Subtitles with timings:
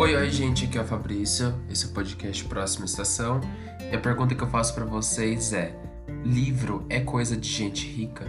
[0.00, 1.62] Oi, oi, gente, aqui é o Fabrício.
[1.68, 3.38] Esse é o podcast Próxima Estação.
[3.92, 5.78] E a pergunta que eu faço para vocês é:
[6.24, 8.24] livro é coisa de gente rica?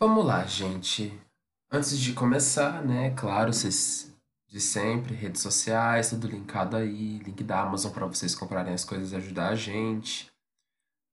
[0.00, 1.16] Vamos lá, gente.
[1.70, 4.12] Antes de começar, né, claro, vocês
[4.48, 9.12] de sempre, redes sociais, tudo linkado aí, link da Amazon para vocês comprarem as coisas
[9.12, 10.28] e ajudar a gente.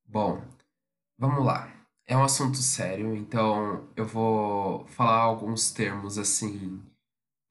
[0.08, 0.42] Bom,
[1.20, 1.72] vamos lá.
[2.10, 6.82] É um assunto sério, então eu vou falar alguns termos assim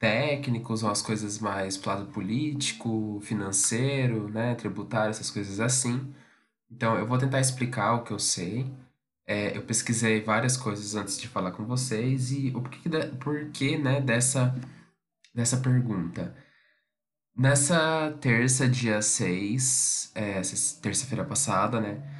[0.01, 6.13] técnicos, umas coisas mais pro lado político, financeiro, né, tributário, essas coisas assim.
[6.71, 8.67] Então eu vou tentar explicar o que eu sei.
[9.27, 12.91] É, eu pesquisei várias coisas antes de falar com vocês e o porquê,
[13.21, 14.53] porquê né, dessa,
[15.33, 16.35] dessa pergunta.
[17.37, 20.43] Nessa terça, dia 6, é,
[20.83, 22.18] terça-feira passada, né?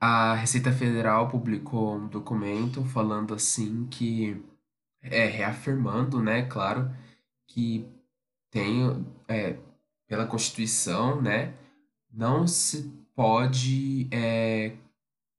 [0.00, 4.42] A Receita Federal publicou um documento falando assim que
[5.02, 6.90] é reafirmando, né, claro,
[7.46, 7.86] que
[8.50, 9.58] tem é,
[10.08, 11.54] pela Constituição, né,
[12.10, 14.74] não se pode é,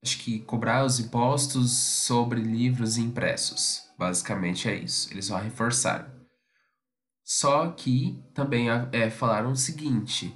[0.04, 3.90] acho que cobrar os impostos sobre livros impressos.
[3.98, 5.12] Basicamente é isso.
[5.12, 6.12] Eles vão reforçar.
[7.24, 10.36] Só que também é, falaram o seguinte: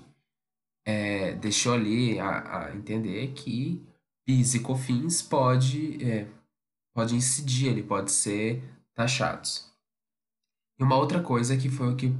[0.86, 3.86] é, deixou ali a, a entender que
[4.26, 6.28] PIS e COFINS pode, é,
[6.94, 8.64] pode incidir, ele pode ser
[8.96, 9.72] taxados.
[10.80, 12.14] E uma outra coisa que foi o que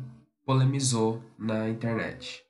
[0.46, 2.44] polemizou na internet.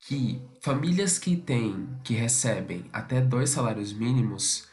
[0.00, 4.66] Que famílias que têm, que recebem até dois salários mínimos,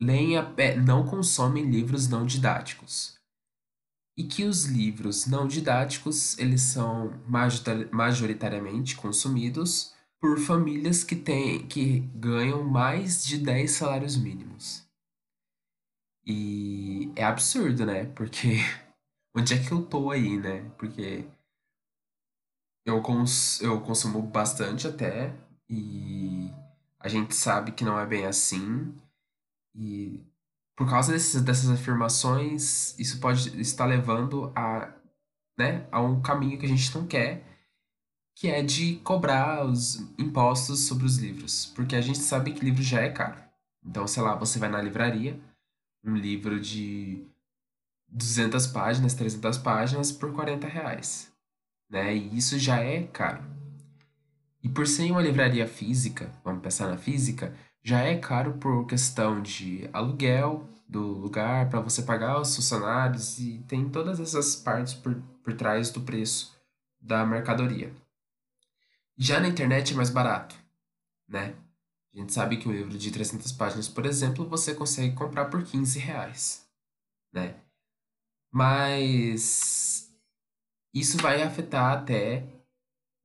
[0.00, 0.46] leem a,
[0.82, 3.18] não consomem livros não didáticos.
[4.16, 7.12] E que os livros não didáticos, eles são
[7.92, 9.93] majoritariamente consumidos
[10.24, 14.88] por famílias que, têm, que ganham mais de 10 salários mínimos.
[16.26, 18.06] E é absurdo, né?
[18.06, 18.56] Porque
[19.36, 20.62] onde é que eu tô aí, né?
[20.78, 21.28] Porque
[22.86, 25.36] eu, cons eu consumo bastante até,
[25.68, 26.50] e
[26.98, 28.94] a gente sabe que não é bem assim.
[29.74, 30.24] E
[30.74, 34.90] por causa desses, dessas afirmações, isso pode estar levando a,
[35.58, 37.53] né, a um caminho que a gente não quer
[38.34, 42.82] que é de cobrar os impostos sobre os livros, porque a gente sabe que livro
[42.82, 43.36] já é caro.
[43.84, 45.38] Então, sei lá, você vai na livraria,
[46.04, 47.24] um livro de
[48.08, 51.32] 200 páginas, 300 páginas por 40 reais,
[51.88, 52.14] né?
[52.14, 53.42] E isso já é caro.
[54.62, 59.42] E por ser uma livraria física, vamos pensar na física, já é caro por questão
[59.42, 65.14] de aluguel do lugar para você pagar os funcionários e tem todas essas partes por,
[65.42, 66.56] por trás do preço
[67.00, 67.92] da mercadoria.
[69.16, 70.56] Já na internet é mais barato,
[71.28, 71.54] né?
[72.14, 75.64] A gente sabe que um livro de 300 páginas, por exemplo, você consegue comprar por
[75.64, 76.68] 15 reais,
[77.32, 77.56] né?
[78.52, 80.12] Mas
[80.92, 82.46] isso vai afetar até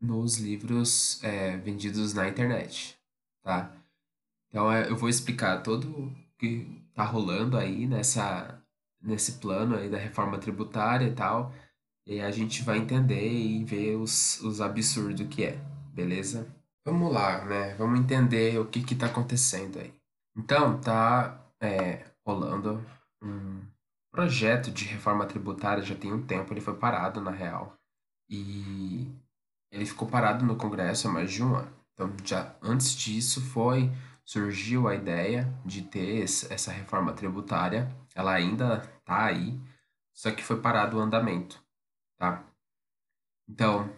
[0.02, 2.98] nos livros é, vendidos na internet,
[3.44, 3.72] tá?
[4.48, 8.60] Então é, eu vou explicar todo o que tá rolando aí nessa,
[9.02, 11.54] nesse plano aí da reforma tributária e tal,
[12.06, 15.60] e a gente vai entender e ver os, os absurdos que é
[16.00, 16.48] beleza?
[16.86, 17.76] Vamos lá, né?
[17.76, 19.94] Vamos entender o que que tá acontecendo aí.
[20.38, 22.84] Então, tá é, rolando
[23.22, 23.62] um
[24.10, 27.78] projeto de reforma tributária já tem um tempo, ele foi parado na real.
[28.30, 29.12] E
[29.72, 31.72] ele ficou parado no Congresso há mais de um ano.
[31.94, 33.92] Então, já antes disso foi
[34.24, 37.94] surgiu a ideia de ter essa reforma tributária.
[38.16, 39.60] Ela ainda tá aí,
[40.16, 41.62] só que foi parado o andamento,
[42.18, 42.44] tá?
[43.50, 43.90] Então,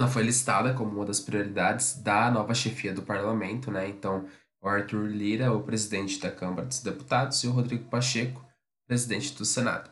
[0.00, 3.86] ela foi listada como uma das prioridades da nova chefia do parlamento, né?
[3.86, 4.26] Então,
[4.58, 8.42] o Arthur Lira, o presidente da Câmara dos Deputados, e o Rodrigo Pacheco,
[8.88, 9.90] presidente do Senado.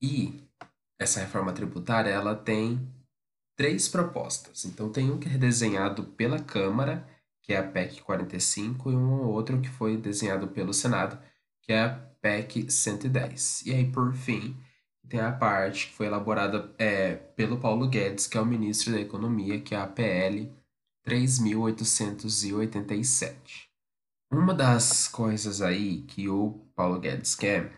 [0.00, 0.42] E
[0.98, 2.80] essa reforma tributária, ela tem
[3.54, 4.64] três propostas.
[4.64, 7.06] Então, tem um que é desenhado pela Câmara,
[7.42, 11.18] que é a PEC 45, e um outro que foi desenhado pelo Senado,
[11.60, 11.90] que é a
[12.22, 13.66] PEC 110.
[13.66, 14.56] E aí, por fim,
[15.08, 19.00] tem a parte que foi elaborada é, pelo Paulo Guedes, que é o ministro da
[19.00, 20.50] Economia, que é a PL
[21.02, 23.70] 3887.
[24.32, 27.72] Uma das coisas aí que o Paulo Guedes quer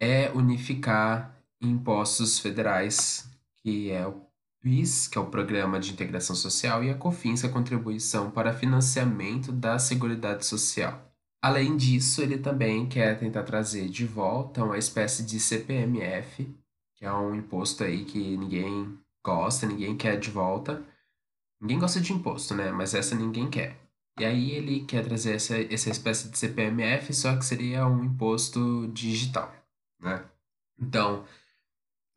[0.00, 4.22] é unificar impostos federais, que é o
[4.62, 8.30] PIS, que é o Programa de Integração Social, e a COFINS, que é a Contribuição
[8.30, 11.06] para Financiamento da Seguridade Social.
[11.42, 16.48] Além disso, ele também quer tentar trazer de volta uma espécie de CPMF,
[16.94, 20.82] que é um imposto aí que ninguém gosta, ninguém quer de volta.
[21.60, 22.70] Ninguém gosta de imposto, né?
[22.70, 23.76] Mas essa ninguém quer.
[24.18, 28.88] E aí ele quer trazer essa, essa espécie de CPMF, só que seria um imposto
[28.88, 29.54] digital,
[30.00, 30.24] né?
[30.78, 31.24] Então,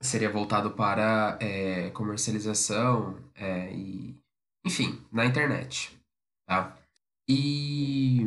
[0.01, 4.17] seria voltado para é, comercialização é, e,
[4.65, 5.97] enfim, na internet,
[6.45, 6.77] tá?
[7.27, 8.25] E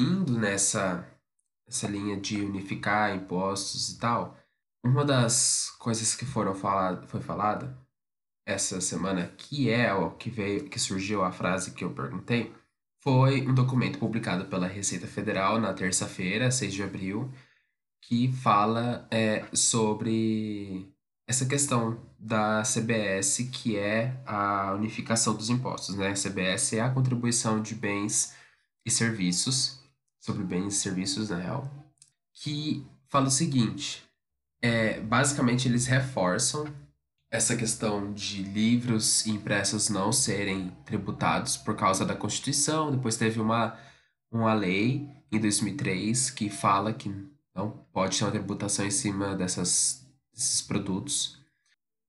[0.00, 1.06] indo nessa,
[1.66, 4.36] nessa linha de unificar impostos e tal,
[4.84, 7.76] uma das coisas que foram falado, foi falada
[8.46, 12.52] essa semana, que é o que veio, que surgiu a frase que eu perguntei,
[13.02, 17.32] foi um documento publicado pela Receita Federal na terça-feira, 6 de abril,
[18.02, 20.92] que fala é, sobre
[21.26, 26.08] essa questão da CBS, que é a unificação dos impostos, né?
[26.08, 28.34] A CBS é a contribuição de bens
[28.84, 29.79] e serviços,
[30.20, 31.68] sobre bens e serviços, na real,
[32.32, 34.04] que fala o seguinte,
[34.62, 36.66] é, basicamente eles reforçam
[37.30, 42.90] essa questão de livros impressos não serem tributados por causa da Constituição.
[42.90, 43.78] Depois teve uma,
[44.30, 47.08] uma lei em 2003 que fala que
[47.54, 51.38] não pode ter uma tributação em cima dessas, desses produtos.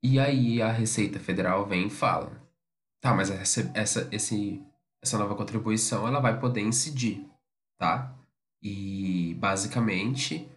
[0.04, 2.42] E aí a Receita Federal vem e fala:
[3.00, 4.62] tá, mas essa, essa, esse,
[5.02, 7.24] essa nova contribuição ela vai poder incidir,
[7.82, 8.16] tá?
[8.62, 10.48] E basicamente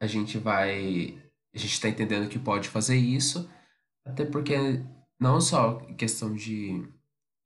[0.00, 1.18] a gente vai.
[1.54, 3.46] A gente está entendendo que pode fazer isso
[4.06, 4.56] até porque
[5.20, 6.82] não só questão de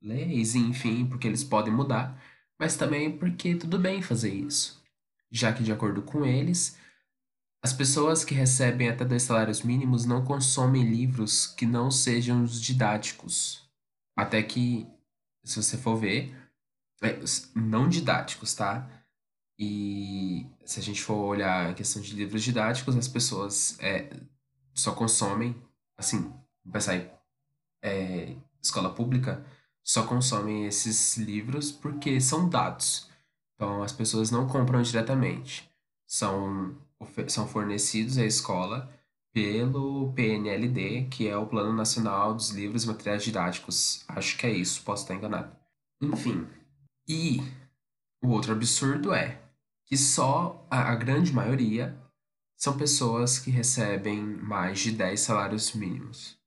[0.01, 2.17] leis, enfim, porque eles podem mudar,
[2.57, 4.81] mas também porque tudo bem fazer isso.
[5.29, 6.79] Já que, de acordo com eles,
[7.61, 12.61] as pessoas que recebem até dois salários mínimos não consomem livros que não sejam os
[12.61, 13.69] didáticos.
[14.15, 14.87] Até que,
[15.43, 16.33] se você for ver,
[17.03, 17.19] é,
[17.53, 18.89] não didáticos, tá?
[19.59, 24.09] E se a gente for olhar a questão de livros didáticos, as pessoas é,
[24.73, 25.55] só consomem,
[25.97, 26.31] assim,
[26.65, 27.11] em
[27.81, 29.45] é, escola pública,
[29.83, 33.09] só consomem esses livros porque são dados.
[33.55, 35.69] Então, as pessoas não compram diretamente.
[36.05, 36.77] São,
[37.27, 38.93] são fornecidos à escola
[39.33, 44.03] pelo PNLD, que é o Plano Nacional dos Livros e Materiais Didáticos.
[44.07, 45.55] Acho que é isso, posso estar enganado.
[46.01, 46.47] Enfim.
[47.07, 47.41] E
[48.21, 49.46] o outro absurdo é
[49.87, 51.97] que só a, a grande maioria
[52.55, 56.37] são pessoas que recebem mais de 10 salários mínimos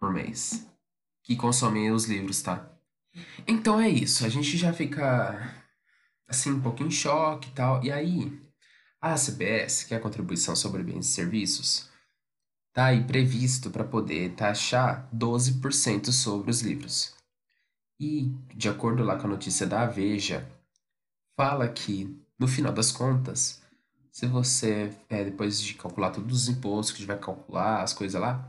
[0.00, 0.66] por mês
[1.24, 2.70] que consomem os livros, tá?
[3.48, 5.64] Então é isso, a gente já fica
[6.28, 7.82] assim um pouco em choque e tal.
[7.82, 8.40] E aí,
[9.00, 11.88] a CBS, que é a contribuição sobre bens e serviços,
[12.72, 17.14] tá aí previsto para poder taxar 12% sobre os livros.
[17.98, 20.46] E, de acordo lá com a notícia da Veja,
[21.36, 23.62] fala que, no final das contas,
[24.10, 28.48] se você, é, depois de calcular todos os impostos que vai calcular, as coisas lá,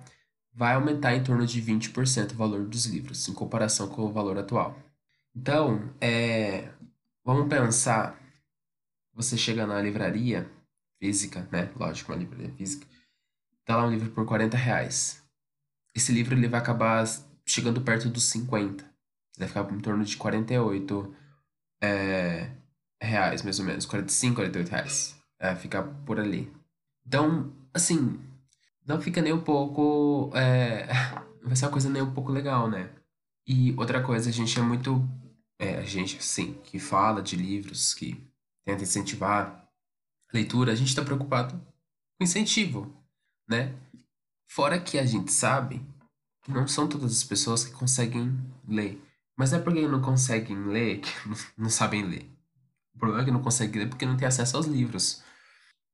[0.53, 4.37] vai aumentar em torno de 20% o valor dos livros, em comparação com o valor
[4.37, 4.77] atual.
[5.35, 6.69] Então, é,
[7.23, 8.17] vamos pensar,
[9.13, 10.49] você chega na livraria
[10.99, 11.71] física, né?
[11.75, 12.85] Lógico, uma livraria física,
[13.65, 15.23] tá lá um livro por 40 reais.
[15.93, 17.05] Esse livro ele vai acabar
[17.45, 18.85] chegando perto dos 50.
[19.37, 21.15] Vai ficar em torno de 48
[21.81, 22.51] é,
[23.05, 23.85] reais, mais ou menos.
[23.85, 25.15] 45, 48 reais.
[25.39, 26.51] É, fica por ali.
[27.05, 28.19] Então, assim,
[28.85, 30.31] não fica nem um pouco.
[30.35, 30.87] É...
[31.43, 32.89] Vai ser uma coisa nem um pouco legal, né?
[33.47, 35.07] E outra coisa, a gente é muito.
[35.59, 38.21] É, a gente, assim, que fala de livros, que
[38.65, 39.69] tenta incentivar
[40.29, 41.53] a leitura, a gente está preocupado
[42.17, 42.91] com incentivo,
[43.47, 43.73] né?
[44.47, 45.81] Fora que a gente sabe
[46.43, 49.01] que não são todas as pessoas que conseguem ler.
[49.37, 51.11] Mas não é porque não conseguem ler que
[51.57, 52.34] não sabem ler.
[52.95, 55.23] O problema é que não conseguem ler porque não tem acesso aos livros.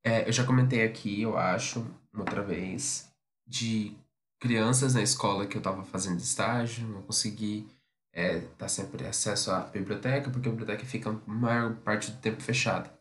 [0.04, 3.12] É, eu já comentei aqui, eu acho, outra vez,
[3.48, 3.96] de
[4.40, 7.68] crianças na escola que eu estava fazendo estágio, não consegui
[8.14, 12.92] é, sempre acesso à biblioteca, porque a biblioteca fica a maior parte do tempo fechada.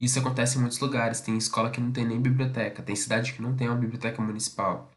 [0.00, 3.42] Isso acontece em muitos lugares, tem escola que não tem nem biblioteca, tem cidade que
[3.42, 4.90] não tem uma biblioteca municipal.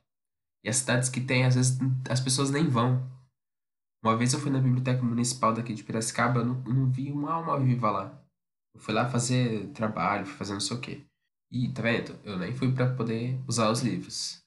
[0.63, 1.77] E as cidades que tem, às vezes,
[2.09, 3.05] as pessoas nem vão.
[4.01, 7.33] Uma vez eu fui na biblioteca municipal daqui de Piracicaba, eu não, não vi uma
[7.33, 8.22] alma viva lá.
[8.73, 11.01] Eu fui lá fazer trabalho, fui fazer não sei o quê.
[11.51, 12.19] E, tá vendo?
[12.23, 14.43] Eu nem fui para poder usar os livros,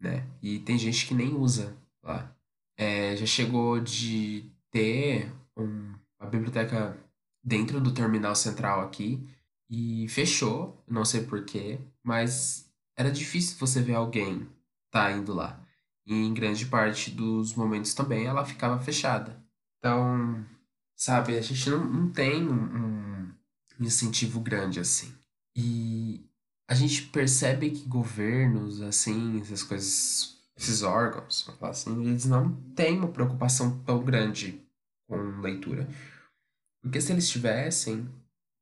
[0.00, 0.26] né?
[0.42, 2.34] E tem gente que nem usa lá.
[2.76, 6.98] É, já chegou de ter um, uma biblioteca
[7.44, 9.24] dentro do terminal central aqui
[9.70, 14.48] e fechou, não sei porquê, mas era difícil você ver alguém
[14.90, 15.58] tá indo lá.
[16.06, 19.42] E em grande parte dos momentos também ela ficava fechada.
[19.78, 20.44] Então,
[20.96, 23.21] sabe, a gente não, não tem um, um
[23.84, 25.12] incentivo grande assim.
[25.56, 26.20] E
[26.68, 32.54] a gente percebe que governos, assim, essas coisas, esses órgãos, vamos falar assim, eles não
[32.74, 34.60] têm uma preocupação tão grande
[35.06, 35.88] com leitura.
[36.82, 38.08] Porque se eles tivessem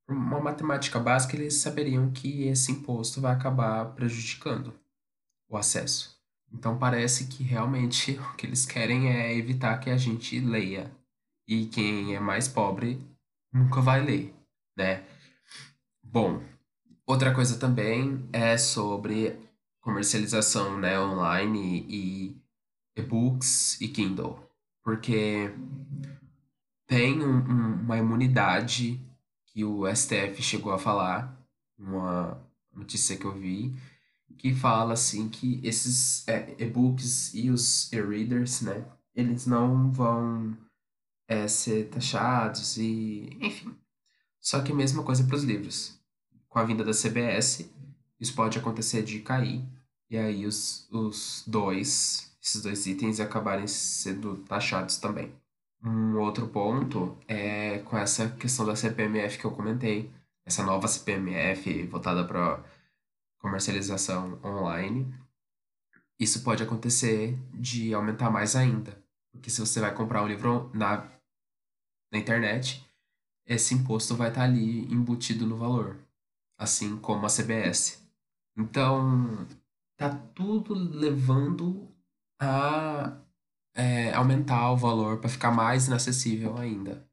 [0.08, 4.74] uma matemática básica, eles saberiam que esse imposto vai acabar prejudicando
[5.48, 6.18] o acesso.
[6.52, 10.90] Então parece que realmente o que eles querem é evitar que a gente leia.
[11.48, 13.00] E quem é mais pobre
[13.52, 14.34] nunca vai ler,
[14.80, 15.04] né?
[16.02, 16.42] Bom,
[17.06, 19.38] outra coisa também é sobre
[19.80, 22.36] comercialização, né, online e
[22.96, 24.38] e-books e Kindle,
[24.82, 25.50] porque
[26.86, 29.00] tem um- um- uma imunidade
[29.46, 31.36] que o STF chegou a falar,
[31.78, 32.40] uma
[32.74, 33.74] notícia que eu vi,
[34.38, 38.84] que fala assim que esses é, e-books e os e-readers, né,
[39.14, 40.56] eles não vão
[41.28, 43.76] é, ser taxados e, enfim.
[44.50, 45.96] Só que mesma coisa para os livros.
[46.48, 47.70] Com a vinda da CBS,
[48.18, 49.64] isso pode acontecer de cair,
[50.10, 55.32] e aí os, os dois, esses dois itens acabarem sendo taxados também.
[55.80, 60.10] Um outro ponto é com essa questão da CPMF que eu comentei,
[60.44, 62.60] essa nova CPMF voltada para
[63.38, 65.14] comercialização online.
[66.18, 71.06] Isso pode acontecer de aumentar mais ainda, porque se você vai comprar um livro na,
[72.10, 72.84] na internet,
[73.46, 75.96] esse imposto vai estar ali embutido no valor,
[76.58, 78.02] assim como a CBS.
[78.56, 79.46] Então,
[79.96, 81.88] tá tudo levando
[82.40, 83.18] a
[83.74, 87.06] é, aumentar o valor para ficar mais inacessível ainda.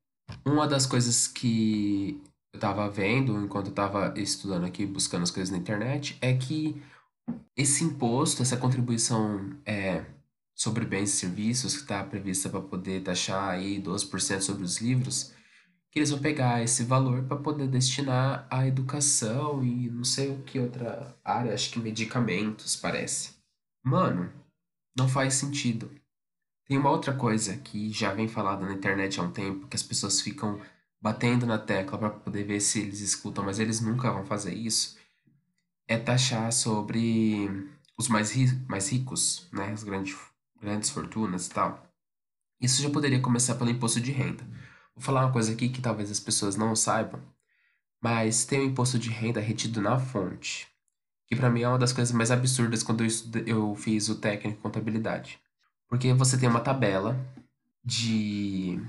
[0.45, 2.21] Uma das coisas que
[2.53, 6.81] eu estava vendo enquanto eu estava estudando aqui, buscando as coisas na internet, é que
[7.55, 10.05] esse imposto, essa contribuição é,
[10.55, 15.33] sobre bens e serviços que está prevista para poder taxar aí 12% sobre os livros,
[15.91, 20.43] que eles vão pegar esse valor para poder destinar à educação e não sei o
[20.43, 23.35] que outra área, acho que medicamentos, parece.
[23.83, 24.31] Mano,
[24.95, 25.89] não faz sentido.
[26.67, 29.83] Tem uma outra coisa que já vem falada na internet há um tempo, que as
[29.83, 30.59] pessoas ficam
[31.01, 34.97] batendo na tecla para poder ver se eles escutam, mas eles nunca vão fazer isso,
[35.87, 37.49] é taxar sobre
[37.97, 40.17] os mais, ri mais ricos, né, as grandes,
[40.59, 41.87] grandes fortunas e tal.
[42.59, 44.45] Isso já poderia começar pelo imposto de renda.
[44.97, 47.21] Vou falar uma coisa aqui que talvez as pessoas não saibam,
[48.01, 50.67] mas tem o imposto de renda retido na fonte,
[51.27, 54.15] que para mim é uma das coisas mais absurdas quando eu, estudei, eu fiz o
[54.15, 55.39] técnico em contabilidade.
[55.87, 57.15] Porque você tem uma tabela
[57.85, 58.81] de,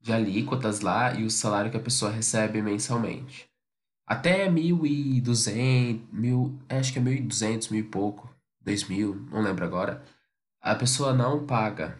[0.00, 3.50] de alíquotas lá e o salário que a pessoa recebe mensalmente.
[4.06, 8.32] Até 1.200, mil, acho que é 1.200, mil e pouco,
[8.64, 10.04] 2.000, não lembro agora.
[10.60, 11.98] A pessoa não paga,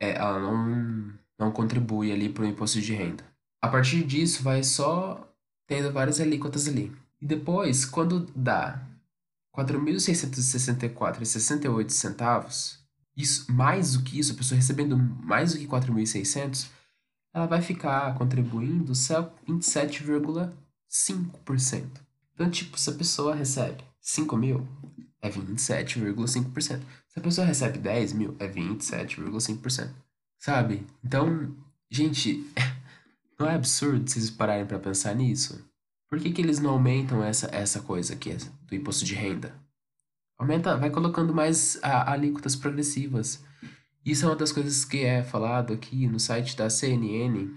[0.00, 3.24] é, ela não, não contribui ali para o imposto de renda.
[3.60, 5.28] A partir disso, vai só
[5.66, 6.92] tendo várias alíquotas ali.
[7.20, 8.80] E depois, quando dá
[9.56, 12.78] 4.664,68 centavos,
[13.16, 16.68] isso, mais do que isso, a pessoa recebendo mais do que 4.600,
[17.32, 21.86] ela vai ficar contribuindo só 27,5%.
[22.34, 24.68] Então, tipo, se a pessoa recebe 5 mil,
[25.22, 26.82] é 27,5%.
[27.08, 29.90] Se a pessoa recebe 10 mil, é 27,5%.
[30.44, 30.86] Sabe?
[31.02, 31.56] Então,
[31.88, 32.44] gente,
[33.40, 35.66] não é absurdo vocês pararem para pensar nisso?
[36.06, 38.36] Por que, que eles não aumentam essa, essa coisa aqui
[38.66, 39.58] do imposto de renda?
[40.38, 43.42] Aumenta, vai colocando mais a, alíquotas progressivas.
[44.04, 47.48] Isso é uma das coisas que é falado aqui no site da CNN,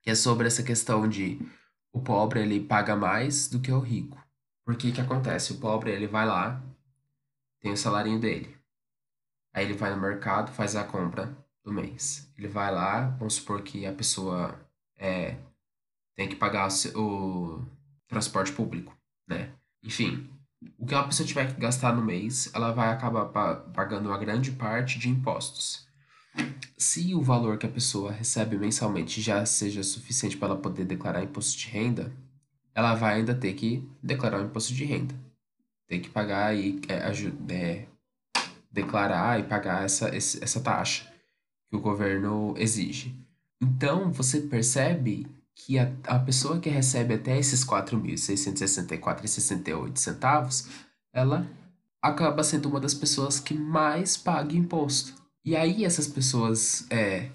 [0.00, 1.46] que é sobre essa questão de
[1.92, 4.18] o pobre ele paga mais do que o rico.
[4.64, 5.52] Por que que acontece?
[5.52, 6.58] O pobre ele vai lá,
[7.60, 8.56] tem o salarinho dele.
[9.52, 12.28] Aí ele vai no mercado, faz a compra do mês.
[12.36, 14.58] Ele vai lá, vamos supor que a pessoa
[14.98, 15.36] é,
[16.16, 17.66] tem que pagar o, o
[18.08, 18.96] transporte público,
[19.28, 19.50] né?
[19.82, 20.28] Enfim,
[20.78, 23.26] o que a pessoa tiver que gastar no mês, ela vai acabar
[23.72, 25.86] pagando uma grande parte de impostos.
[26.78, 31.22] Se o valor que a pessoa recebe mensalmente já seja suficiente para ela poder declarar
[31.22, 32.12] imposto de renda,
[32.74, 35.14] ela vai ainda ter que declarar o imposto de renda.
[35.86, 37.12] Tem que pagar e é,
[37.50, 37.86] é,
[38.70, 41.11] declarar e pagar essa, essa taxa
[41.72, 43.16] que o governo exige.
[43.62, 50.68] Então, você percebe que a, a pessoa que recebe até esses 4.664,68 centavos,
[51.14, 51.46] ela
[52.02, 55.14] acaba sendo uma das pessoas que mais paga imposto.
[55.42, 57.30] E aí essas pessoas é,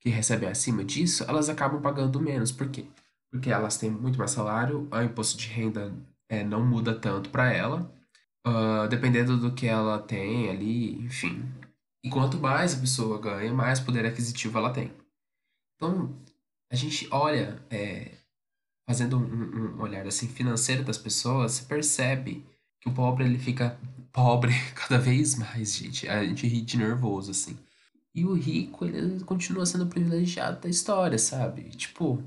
[0.00, 2.52] que recebem acima disso, elas acabam pagando menos.
[2.52, 2.84] Por quê?
[3.32, 5.92] Porque elas têm muito mais salário, o imposto de renda
[6.28, 7.92] é, não muda tanto para ela,
[8.46, 11.44] uh, dependendo do que ela tem ali, enfim.
[12.04, 14.90] E quanto mais a pessoa ganha, mais poder aquisitivo ela tem.
[15.76, 16.14] Então,
[16.70, 18.12] a gente olha, é,
[18.86, 22.44] fazendo um, um, olhar assim financeiro das pessoas, você percebe
[22.80, 23.78] que o pobre ele fica
[24.12, 26.08] pobre cada vez mais, gente.
[26.08, 27.56] A gente ri de nervoso, assim.
[28.14, 31.70] E o rico, ele continua sendo privilegiado da história, sabe?
[31.70, 32.22] Tipo,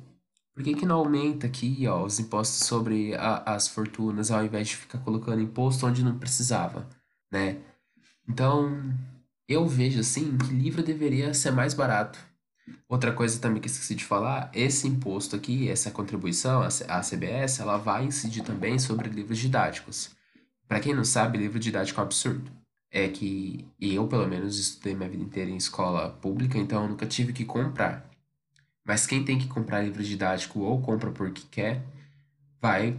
[0.53, 4.69] por que que não aumenta aqui, ó, os impostos sobre a, as fortunas, ao invés
[4.69, 6.87] de ficar colocando imposto onde não precisava,
[7.31, 7.61] né?
[8.27, 8.93] Então,
[9.47, 12.19] eu vejo assim que livro deveria ser mais barato.
[12.89, 17.77] Outra coisa também que esqueci de falar, esse imposto aqui, essa contribuição, a CBS, ela
[17.77, 20.15] vai incidir também sobre livros didáticos.
[20.67, 22.51] Para quem não sabe, livro didático é um absurdo.
[22.91, 27.05] É que eu, pelo menos, estudei minha vida inteira em escola pública, então eu nunca
[27.05, 28.09] tive que comprar.
[28.83, 31.83] Mas quem tem que comprar livro didático ou compra porque quer,
[32.61, 32.97] vai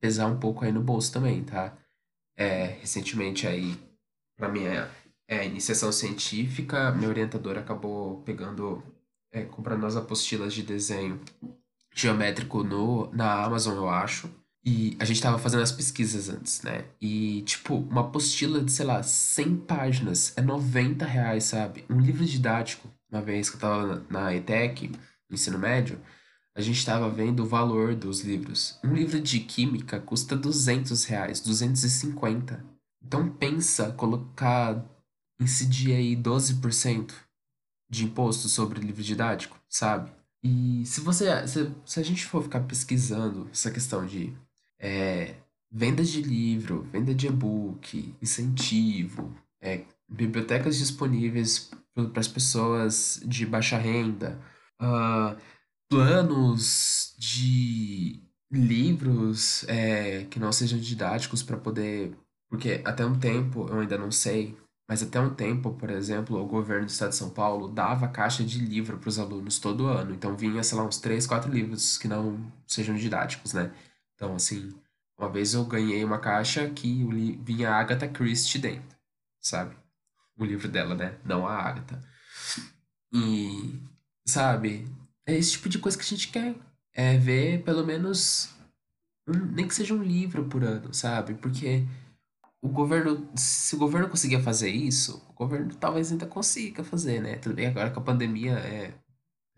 [0.00, 1.76] pesar um pouco aí no bolso também, tá?
[2.36, 3.78] É, recentemente aí,
[4.36, 4.90] para minha
[5.30, 8.82] é, iniciação científica, minha orientadora acabou pegando,
[9.32, 11.20] é, comprando as apostilas de desenho
[11.94, 14.28] geométrico no, na Amazon, eu acho.
[14.64, 16.84] E a gente tava fazendo as pesquisas antes, né?
[17.00, 21.84] E, tipo, uma apostila de, sei lá, 100 páginas é 90 reais, sabe?
[21.88, 25.98] Um livro didático, uma vez que eu tava na, ETEC, no ensino médio,
[26.54, 28.78] a gente tava vendo o valor dos livros.
[28.84, 32.62] Um livro de química custa 200 reais, 250.
[33.02, 34.84] Então pensa colocar,
[35.40, 37.12] incidir aí 12%
[37.88, 40.12] de imposto sobre livro didático, sabe?
[40.42, 44.32] E se você, se, se a gente for ficar pesquisando essa questão de
[44.78, 45.34] é,
[45.70, 53.76] venda de livro, venda de e-book, incentivo, é, bibliotecas disponíveis para as pessoas de baixa
[53.76, 54.40] renda,
[54.78, 55.36] ah,
[55.88, 62.16] planos de livros é, que não sejam didáticos para poder.
[62.48, 64.56] Porque até um tempo, eu ainda não sei,
[64.90, 68.42] mas até um tempo, por exemplo, o governo do estado de São Paulo dava caixa
[68.42, 70.12] de livro para os alunos todo ano.
[70.12, 73.72] Então vinha, sei lá, uns três, quatro livros que não sejam didáticos, né?
[74.16, 74.74] Então, assim,
[75.16, 77.04] uma vez eu ganhei uma caixa que
[77.40, 78.96] vinha a Agatha Christie dentro,
[79.40, 79.76] sabe?
[80.36, 81.20] O livro dela, né?
[81.24, 82.02] Não a Agatha.
[83.12, 83.80] E,
[84.26, 84.88] sabe,
[85.24, 86.56] é esse tipo de coisa que a gente quer.
[86.92, 88.52] É ver pelo menos,
[89.28, 91.34] um- nem que seja um livro por ano, sabe?
[91.34, 91.86] Porque
[92.62, 97.36] o governo, se o governo conseguia fazer isso, o governo talvez ainda consiga fazer, né?
[97.36, 98.94] Tudo bem agora com a pandemia é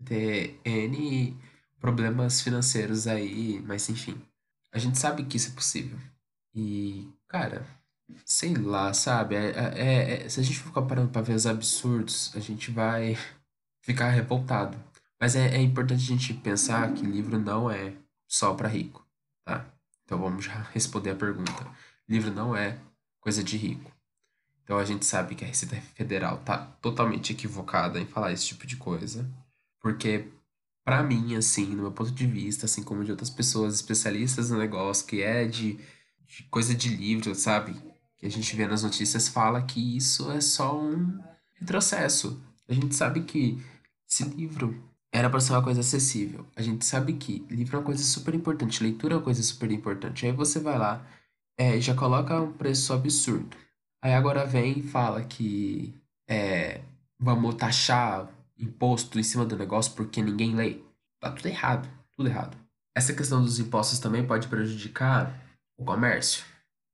[0.05, 1.37] ter N
[1.79, 4.21] problemas financeiros aí, mas enfim.
[4.73, 5.97] A gente sabe que isso é possível.
[6.55, 7.65] E, cara,
[8.25, 9.35] sei lá, sabe?
[9.35, 12.71] É, é- é- se a gente for ficar parando pra ver os absurdos, a gente
[12.71, 13.17] vai
[13.81, 14.77] ficar revoltado.
[15.19, 17.93] Mas é, é importante a gente pensar que livro não é
[18.27, 19.05] só para rico,
[19.45, 19.65] tá?
[20.05, 21.67] Então vamos já responder a pergunta.
[22.07, 22.77] Livro não é
[23.23, 23.89] coisa de rico.
[24.63, 28.67] Então a gente sabe que a Receita Federal tá totalmente equivocada em falar esse tipo
[28.67, 29.29] de coisa,
[29.81, 30.27] porque
[30.83, 34.57] pra mim, assim, no meu ponto de vista, assim como de outras pessoas especialistas no
[34.57, 35.79] negócio, que é de,
[36.25, 37.73] de coisa de livro, sabe?
[38.17, 41.19] Que a gente vê nas notícias, fala que isso é só um
[41.55, 42.41] retrocesso.
[42.67, 43.61] A gente sabe que
[44.09, 46.45] esse livro era para ser uma coisa acessível.
[46.55, 49.71] A gente sabe que livro é uma coisa super importante, leitura é uma coisa super
[49.71, 50.25] importante.
[50.25, 51.05] Aí você vai lá,
[51.57, 53.55] é, já coloca um preço absurdo.
[54.01, 55.93] Aí agora vem e fala que
[56.27, 56.81] é,
[57.19, 60.79] vamos taxar imposto em cima do negócio porque ninguém lê.
[61.19, 62.57] Tá tudo errado, tudo errado.
[62.95, 65.33] Essa questão dos impostos também pode prejudicar
[65.77, 66.43] o comércio,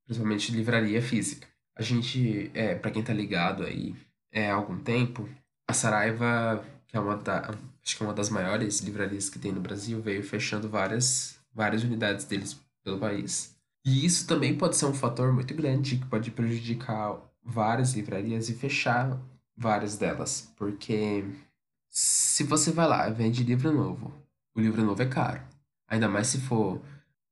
[0.05, 1.47] principalmente livraria física.
[1.75, 3.95] A gente, é, para quem tá ligado aí
[4.31, 5.27] é, há algum tempo,
[5.67, 7.49] a Saraiva, que é uma da,
[7.83, 11.83] acho que é uma das maiores livrarias que tem no Brasil, veio fechando várias, várias
[11.83, 13.58] unidades deles pelo país.
[13.89, 18.53] E isso também pode ser um fator muito grande que pode prejudicar várias livrarias e
[18.53, 19.19] fechar
[19.57, 21.25] várias delas, porque
[21.89, 24.13] se você vai lá e vende livro novo,
[24.53, 25.41] o livro novo é caro.
[25.87, 26.79] Ainda mais se for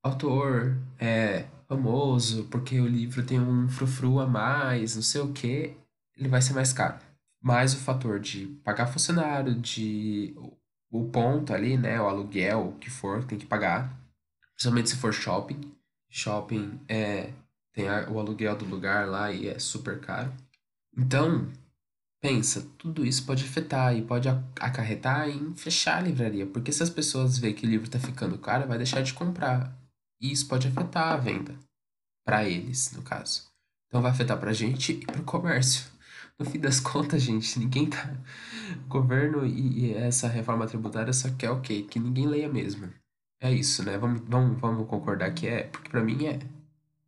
[0.02, 5.78] autor, é famoso, porque o livro tem um frufru a mais, não sei o quê,
[6.18, 6.98] ele vai ser mais caro.
[7.40, 10.34] Mais o fator de pagar funcionário, de
[10.90, 13.96] o ponto ali, né, o aluguel, o que for, tem que pagar.
[14.56, 15.77] Principalmente se for shopping.
[16.18, 17.32] Shopping é
[17.74, 20.34] tem o aluguel do lugar lá e é super caro.
[20.98, 21.48] Então,
[22.20, 24.28] pensa, tudo isso pode afetar e pode
[24.60, 28.36] acarretar em fechar a livraria, porque se as pessoas verem que o livro está ficando
[28.40, 29.72] caro, vai deixar de comprar.
[30.20, 31.54] E isso pode afetar a venda
[32.26, 33.48] para eles, no caso.
[33.88, 35.86] Então vai afetar para a gente e para o comércio.
[36.40, 38.12] No fim das contas, gente, ninguém tá.
[38.86, 41.84] O governo e, essa reforma tributária só quer o quê?
[41.84, 42.92] Que ninguém leia mesmo.
[43.40, 43.98] É isso, né?
[43.98, 46.40] Vamos, vamos, vamos concordar que é, porque para mim é.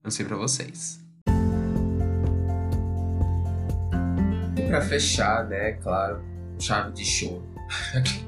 [0.04, 1.00] Não sei para vocês.
[4.56, 6.24] E para fechar, né, claro,
[6.60, 7.42] chave de show.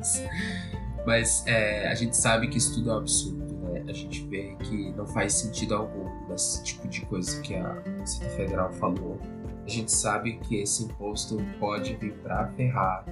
[1.06, 3.84] Mas é, a gente sabe que isso tudo é um absurdo, né?
[3.88, 8.34] A gente vê que não faz sentido algum esse tipo de coisa que a Receita
[8.36, 9.20] Federal falou.
[9.66, 13.06] A gente sabe que esse imposto pode vir para ferrar.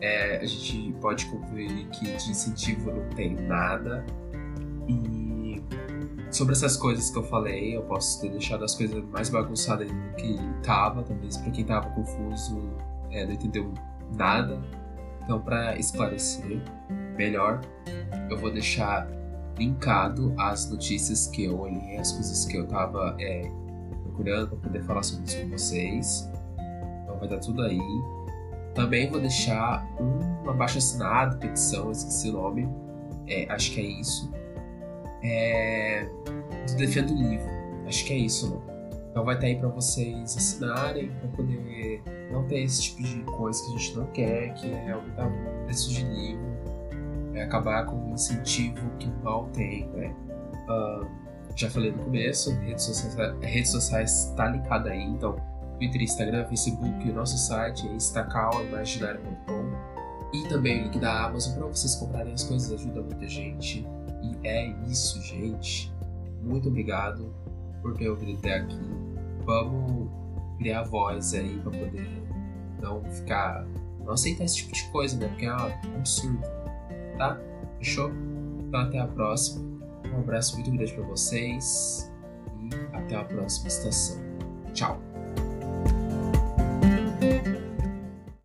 [0.00, 4.04] É, a gente pode concluir que de incentivo não tem nada.
[4.92, 5.62] E
[6.30, 10.14] sobre essas coisas que eu falei, eu posso ter deixado as coisas mais bagunçadas do
[10.16, 12.70] que tava, talvez para quem tava confuso
[13.10, 13.72] é, não entendeu
[14.16, 14.58] nada.
[15.22, 16.60] Então, para esclarecer
[17.16, 17.60] melhor,
[18.30, 19.08] eu vou deixar
[19.58, 23.42] linkado as notícias que eu olhei, as coisas que eu tava é,
[24.02, 26.28] procurando para poder falar sobre isso com vocês.
[27.04, 27.80] Então, vai estar tudo aí.
[28.74, 32.66] Também vou deixar um abaixo assinado, petição, esqueci o nome,
[33.28, 34.32] é, acho que é isso
[35.22, 36.06] é,
[36.68, 37.50] do Defendo Livro.
[37.86, 38.72] Acho que é isso, né?
[39.10, 43.62] Então vai estar aí para vocês assinarem, para poder não ter esse tipo de coisa
[43.62, 46.46] que a gente não quer, que é aumentar o preço de livro,
[47.34, 50.14] é acabar com o incentivo que mal tem, né?
[50.66, 51.06] Uh,
[51.54, 55.36] já falei no começo, redes sociais, redes sociais tá linkada aí, então
[55.76, 59.92] Twitter, Instagram, Facebook, o nosso site é estacaoimaginário.com
[60.32, 63.86] e também o link da Amazon para vocês comprarem as coisas, ajuda muita gente.
[64.44, 65.92] É isso, gente.
[66.42, 67.32] Muito obrigado
[67.80, 68.80] por ter ouvido até aqui.
[69.44, 70.10] Vamos
[70.58, 72.22] criar voz aí para poder
[72.80, 73.64] não ficar.
[74.04, 75.28] Não aceitar esse tipo de coisa, né?
[75.28, 76.42] Porque é um absurdo.
[77.16, 77.38] Tá?
[77.78, 78.10] Fechou?
[78.66, 79.64] Então até a próxima.
[80.12, 82.12] Um abraço muito grande para vocês
[82.60, 84.20] e até a próxima estação.
[84.72, 85.11] Tchau!